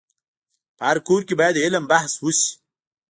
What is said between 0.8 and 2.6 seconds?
هر کور کي باید علم بحث وسي.